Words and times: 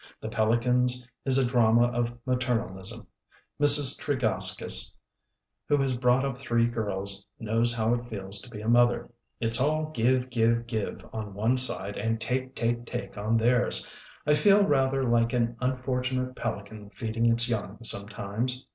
The 0.19 0.29
Pelicans 0.29 1.07
is 1.25 1.37
a 1.37 1.45
drama 1.45 1.83
of 1.89 2.17
maternalism. 2.25 3.05
Mrs. 3.61 4.01
Tregaskis, 4.01 4.95
who 5.67 5.77
has 5.77 5.95
brought 5.95 6.25
up 6.25 6.35
three 6.35 6.65
girls, 6.65 7.27
knows 7.39 7.71
how 7.71 7.93
it 7.93 8.09
feels 8.09 8.41
to 8.41 8.49
be 8.49 8.61
a 8.61 8.67
mother. 8.67 9.11
"It's 9.39 9.61
all 9.61 9.91
give, 9.91 10.31
give, 10.31 10.65
give 10.65 11.05
on 11.13 11.35
one 11.35 11.55
side, 11.55 11.97
and 11.97 12.19
take, 12.19 12.55
take, 12.55 12.87
take 12.87 13.15
on 13.15 13.37
theirs. 13.37 13.93
I 14.25 14.33
feel 14.33 14.65
rather 14.67 15.03
like 15.07 15.33
an 15.33 15.55
un 15.59 15.77
fortunate 15.83 16.35
pelican 16.35 16.89
feeding 16.89 17.27
its 17.27 17.47
young, 17.47 17.77
sometimes." 17.83 18.65